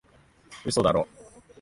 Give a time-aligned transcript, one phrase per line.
[0.65, 1.07] 嘘だろ？